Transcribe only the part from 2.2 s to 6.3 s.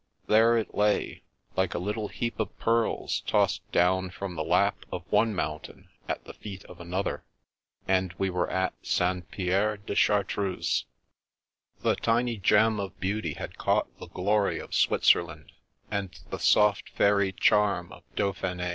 of pearls tossed down from the lap of one mountain at